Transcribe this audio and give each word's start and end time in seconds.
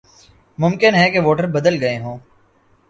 ممکن 0.57 0.95
ہے 0.95 1.09
کہ 1.11 1.19
ووٹر 1.19 1.47
بدل 1.47 1.81
گئے 1.81 1.97
ہوں۔ 1.99 2.17